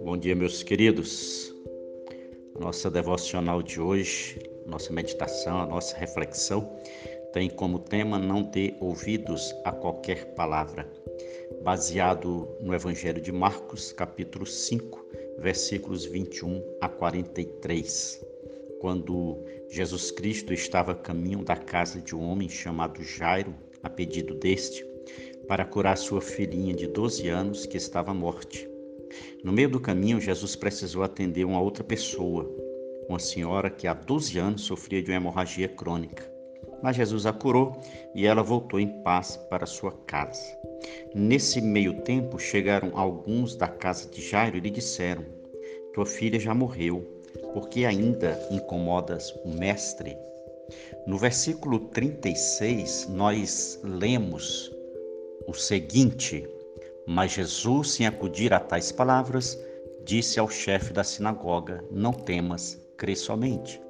Bom 0.00 0.16
dia, 0.16 0.36
meus 0.36 0.62
queridos. 0.62 1.52
Nossa 2.58 2.88
devocional 2.88 3.62
de 3.62 3.80
hoje, 3.80 4.38
nossa 4.64 4.92
meditação, 4.92 5.60
a 5.60 5.66
nossa 5.66 5.96
reflexão 5.96 6.70
tem 7.32 7.50
como 7.50 7.80
tema 7.80 8.18
não 8.18 8.44
ter 8.44 8.76
ouvidos 8.80 9.52
a 9.64 9.72
qualquer 9.72 10.34
palavra, 10.34 10.88
baseado 11.64 12.48
no 12.60 12.72
Evangelho 12.72 13.20
de 13.20 13.32
Marcos, 13.32 13.90
capítulo 13.92 14.46
5, 14.46 15.04
versículos 15.38 16.04
21 16.04 16.62
a 16.80 16.88
43, 16.88 18.24
quando 18.80 19.42
Jesus 19.68 20.12
Cristo 20.12 20.52
estava 20.52 20.92
a 20.92 20.96
caminho 20.96 21.44
da 21.44 21.56
casa 21.56 22.00
de 22.00 22.14
um 22.14 22.22
homem 22.22 22.48
chamado 22.48 23.02
Jairo, 23.02 23.54
a 23.82 23.90
pedido 23.90 24.34
deste, 24.34 24.86
para 25.46 25.64
curar 25.64 25.96
sua 25.96 26.20
filhinha 26.20 26.74
de 26.74 26.86
12 26.86 27.28
anos 27.28 27.66
que 27.66 27.76
estava 27.76 28.14
morte. 28.14 28.68
No 29.44 29.52
meio 29.52 29.68
do 29.68 29.80
caminho, 29.80 30.20
Jesus 30.20 30.56
precisou 30.56 31.02
atender 31.02 31.44
uma 31.44 31.60
outra 31.60 31.84
pessoa, 31.84 32.48
uma 33.08 33.18
senhora 33.18 33.68
que 33.68 33.86
há 33.86 33.94
12 33.94 34.38
anos 34.38 34.62
sofria 34.62 35.02
de 35.02 35.10
uma 35.10 35.16
hemorragia 35.16 35.68
crônica. 35.68 36.30
Mas 36.82 36.96
Jesus 36.96 37.26
a 37.26 37.32
curou 37.32 37.80
e 38.14 38.26
ela 38.26 38.42
voltou 38.42 38.80
em 38.80 39.02
paz 39.02 39.36
para 39.48 39.66
sua 39.66 39.92
casa. 40.06 40.42
Nesse 41.14 41.60
meio 41.60 42.00
tempo, 42.02 42.38
chegaram 42.38 42.90
alguns 42.94 43.54
da 43.54 43.68
casa 43.68 44.08
de 44.08 44.20
Jairo 44.20 44.56
e 44.56 44.60
lhe 44.60 44.70
disseram: 44.70 45.24
Tua 45.94 46.06
filha 46.06 46.40
já 46.40 46.54
morreu, 46.54 47.06
porque 47.52 47.84
ainda 47.84 48.38
incomodas 48.50 49.32
o 49.44 49.48
mestre? 49.48 50.16
No 51.06 51.18
versículo 51.18 51.78
36, 51.78 53.08
nós 53.08 53.80
lemos 53.82 54.70
o 55.46 55.52
seguinte: 55.54 56.48
mas 57.06 57.32
Jesus, 57.32 57.92
sem 57.92 58.06
acudir 58.06 58.52
a 58.52 58.60
tais 58.60 58.92
palavras, 58.92 59.58
disse 60.04 60.38
ao 60.38 60.48
chefe 60.48 60.92
da 60.92 61.02
sinagoga: 61.02 61.84
Não 61.90 62.12
temas, 62.12 62.80
crê 62.96 63.16
somente. 63.16 63.80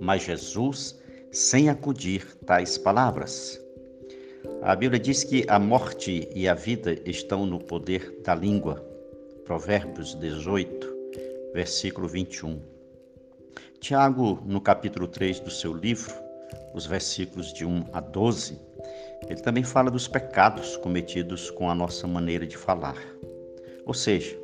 Mas 0.00 0.22
Jesus, 0.22 0.98
sem 1.32 1.68
acudir 1.68 2.24
tais 2.46 2.78
palavras. 2.78 3.60
A 4.62 4.76
Bíblia 4.76 5.00
diz 5.00 5.24
que 5.24 5.44
a 5.48 5.58
morte 5.58 6.28
e 6.34 6.46
a 6.46 6.54
vida 6.54 6.96
estão 7.04 7.44
no 7.44 7.58
poder 7.58 8.20
da 8.22 8.34
língua. 8.34 8.76
Provérbios 9.44 10.14
18, 10.14 10.86
versículo 11.52 12.06
21. 12.06 12.60
Tiago, 13.80 14.40
no 14.46 14.60
capítulo 14.60 15.08
3 15.08 15.40
do 15.40 15.50
seu 15.50 15.72
livro, 15.72 16.14
os 16.74 16.86
versículos 16.86 17.52
de 17.52 17.64
1 17.64 17.86
a 17.92 18.00
12, 18.00 18.58
ele 19.28 19.40
também 19.40 19.62
fala 19.62 19.90
dos 19.90 20.08
pecados 20.08 20.76
cometidos 20.78 21.50
com 21.50 21.70
a 21.70 21.74
nossa 21.74 22.06
maneira 22.06 22.46
de 22.46 22.56
falar. 22.56 22.96
Ou 23.86 23.94
seja, 23.94 24.36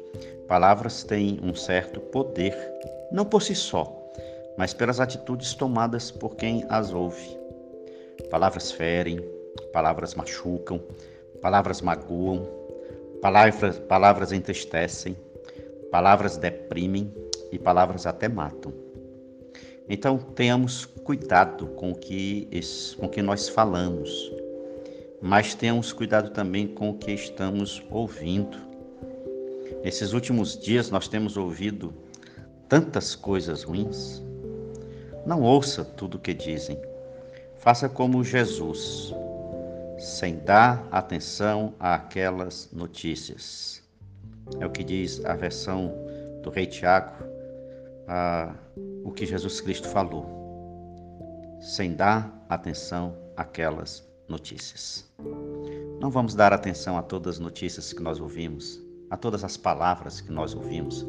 palavras 0.46 1.04
têm 1.04 1.38
um 1.42 1.54
certo 1.54 2.00
poder, 2.00 2.56
não 3.10 3.24
por 3.24 3.42
si 3.42 3.54
só, 3.54 3.94
mas 4.56 4.74
pelas 4.74 5.00
atitudes 5.00 5.54
tomadas 5.54 6.10
por 6.10 6.36
quem 6.36 6.64
as 6.68 6.92
ouve. 6.92 7.36
Palavras 8.30 8.72
ferem, 8.72 9.20
palavras 9.72 10.14
machucam, 10.14 10.80
palavras 11.40 11.80
magoam, 11.80 12.46
palavras, 13.20 13.78
palavras 13.78 14.32
entristecem, 14.32 15.16
palavras 15.90 16.36
deprimem 16.36 17.12
e 17.52 17.58
palavras 17.58 18.06
até 18.06 18.28
matam. 18.28 18.87
Então 19.88 20.18
tenhamos 20.18 20.84
cuidado 20.84 21.66
com 21.68 21.92
o 21.92 21.94
que, 21.94 22.48
com 22.98 23.08
que 23.08 23.22
nós 23.22 23.48
falamos, 23.48 24.30
mas 25.22 25.54
tenhamos 25.54 25.92
cuidado 25.92 26.30
também 26.30 26.68
com 26.68 26.90
o 26.90 26.98
que 26.98 27.12
estamos 27.12 27.82
ouvindo. 27.90 28.58
Nesses 29.82 30.12
últimos 30.12 30.58
dias 30.58 30.90
nós 30.90 31.08
temos 31.08 31.36
ouvido 31.36 31.94
tantas 32.68 33.14
coisas 33.14 33.62
ruins. 33.62 34.22
Não 35.24 35.42
ouça 35.42 35.84
tudo 35.84 36.16
o 36.16 36.20
que 36.20 36.34
dizem. 36.34 36.78
Faça 37.56 37.88
como 37.88 38.22
Jesus, 38.22 39.12
sem 39.98 40.36
dar 40.38 40.86
atenção 40.90 41.74
àquelas 41.80 42.68
notícias. 42.72 43.82
É 44.60 44.66
o 44.66 44.70
que 44.70 44.84
diz 44.84 45.24
a 45.24 45.34
versão 45.34 45.94
do 46.42 46.50
Rei 46.50 46.66
Tiago, 46.66 47.24
a 48.06 48.54
o 49.08 49.10
que 49.10 49.24
Jesus 49.24 49.58
Cristo 49.62 49.88
falou, 49.88 50.26
sem 51.60 51.94
dar 51.94 52.44
atenção 52.46 53.16
àquelas 53.38 54.06
notícias. 54.28 55.10
Não 55.98 56.10
vamos 56.10 56.34
dar 56.34 56.52
atenção 56.52 56.98
a 56.98 57.02
todas 57.02 57.36
as 57.36 57.40
notícias 57.40 57.90
que 57.90 58.02
nós 58.02 58.20
ouvimos, 58.20 58.78
a 59.08 59.16
todas 59.16 59.42
as 59.44 59.56
palavras 59.56 60.20
que 60.20 60.30
nós 60.30 60.54
ouvimos, 60.54 61.06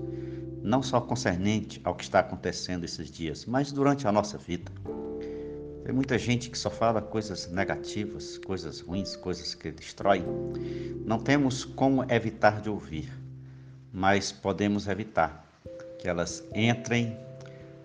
não 0.64 0.82
só 0.82 1.02
concernente 1.02 1.82
ao 1.84 1.94
que 1.94 2.06
está 2.06 2.20
acontecendo 2.20 2.86
esses 2.86 3.12
dias, 3.12 3.46
mas 3.46 3.70
durante 3.74 4.08
a 4.08 4.14
nossa 4.14 4.38
vida. 4.38 4.72
Tem 5.84 5.94
muita 5.94 6.18
gente 6.18 6.50
que 6.50 6.58
só 6.58 6.70
fala 6.70 7.02
coisas 7.02 7.52
negativas, 7.52 8.38
coisas 8.38 8.80
ruins, 8.80 9.18
coisas 9.18 9.54
que 9.54 9.72
destroem. 9.72 10.24
Não 11.06 11.20
temos 11.20 11.66
como 11.66 12.10
evitar 12.10 12.62
de 12.62 12.70
ouvir, 12.70 13.12
mas 13.92 14.32
podemos 14.32 14.88
evitar 14.88 15.46
que 16.00 16.08
elas 16.08 16.48
entrem 16.56 17.18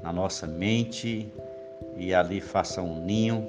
na 0.04 0.12
nossa 0.12 0.47
mente 0.47 1.32
e 1.97 2.12
ali 2.12 2.38
faça 2.38 2.82
um 2.82 3.03
ninho 3.03 3.48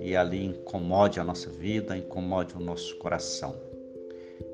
e 0.00 0.16
ali 0.16 0.46
incomode 0.46 1.20
a 1.20 1.24
nossa 1.24 1.50
vida, 1.50 1.94
incomode 1.94 2.56
o 2.56 2.60
nosso 2.60 2.96
coração. 2.96 3.54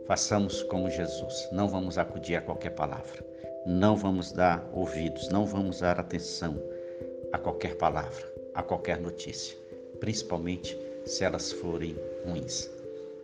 Façamos 0.04 0.64
como 0.64 0.90
Jesus, 0.90 1.48
não 1.52 1.68
vamos 1.68 1.96
acudir 1.96 2.34
a 2.34 2.40
qualquer 2.40 2.70
palavra, 2.70 3.24
não 3.64 3.94
vamos 3.94 4.32
dar 4.32 4.68
ouvidos, 4.72 5.28
não 5.28 5.46
vamos 5.46 5.78
dar 5.78 6.00
atenção 6.00 6.60
a 7.32 7.38
qualquer 7.38 7.76
palavra, 7.76 8.26
a 8.52 8.60
qualquer 8.60 8.98
notícia, 8.98 9.56
principalmente 10.00 10.76
se 11.04 11.22
elas 11.22 11.52
forem 11.52 11.96
ruins. 12.26 12.68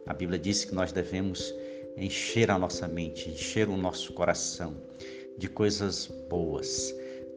A 0.06 0.14
Bíblia 0.14 0.38
diz 0.38 0.64
que 0.64 0.74
nós 0.74 0.92
devemos 0.92 1.52
encher 1.96 2.48
a 2.48 2.58
nossa 2.60 2.86
mente, 2.86 3.28
encher 3.28 3.68
o 3.68 3.76
nosso 3.76 4.12
coração 4.12 4.72
de 5.36 5.48
coisas 5.48 6.06
boas, 6.28 6.94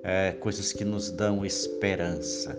é, 0.07 0.31
coisas 0.31 0.71
que 0.71 0.85
nos 0.85 1.11
dão 1.11 1.45
esperança. 1.45 2.57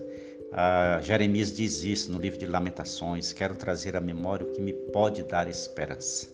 Ah, 0.53 1.01
Jeremias 1.03 1.57
diz 1.57 1.83
isso 1.83 2.13
no 2.13 2.19
livro 2.19 2.39
de 2.39 2.47
Lamentações: 2.47 3.33
quero 3.33 3.57
trazer 3.57 3.97
à 3.97 4.01
memória 4.01 4.47
o 4.47 4.53
que 4.53 4.61
me 4.61 4.75
pode 4.93 5.23
dar 5.23 5.49
esperança. 5.49 6.29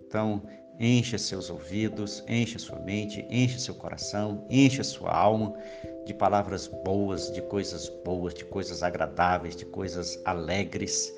Então, 0.00 0.40
encha 0.78 1.18
seus 1.18 1.50
ouvidos, 1.50 2.22
encha 2.28 2.56
sua 2.58 2.78
mente, 2.78 3.26
encha 3.28 3.58
seu 3.58 3.74
coração, 3.74 4.46
encha 4.48 4.84
sua 4.84 5.10
alma 5.10 5.52
de 6.06 6.14
palavras 6.14 6.68
boas, 6.68 7.32
de 7.32 7.42
coisas 7.42 7.88
boas, 8.04 8.32
de 8.32 8.44
coisas 8.44 8.82
agradáveis, 8.84 9.56
de 9.56 9.66
coisas 9.66 10.20
alegres, 10.24 11.12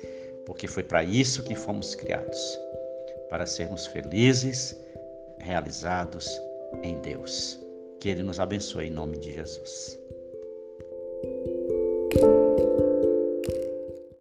porque 0.47 0.67
foi 0.67 0.83
para 0.83 1.03
isso 1.03 1.43
que 1.43 1.53
fomos 1.53 1.93
criados 1.93 2.59
para 3.29 3.45
sermos 3.45 3.85
felizes, 3.85 4.75
realizados 5.39 6.27
em 6.83 6.99
Deus. 6.99 7.70
Que 8.01 8.09
Ele 8.09 8.23
nos 8.23 8.39
abençoe 8.39 8.87
em 8.87 8.89
nome 8.89 9.19
de 9.19 9.31
Jesus. 9.31 9.99